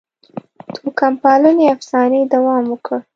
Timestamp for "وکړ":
2.69-2.99